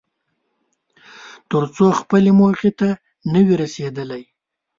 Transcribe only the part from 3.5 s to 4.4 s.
رسېدلی.